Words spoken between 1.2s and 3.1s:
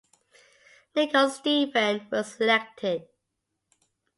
Stephen was elected.